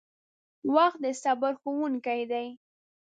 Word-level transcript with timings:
•وخت 0.75 0.99
د 1.03 1.05
صبر 1.23 1.53
ښوونکی 1.61 2.21
دی. 2.31 2.47